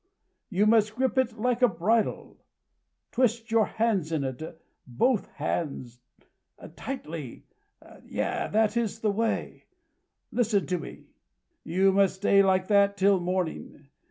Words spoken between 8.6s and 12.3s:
is the way!... Listen to me! You must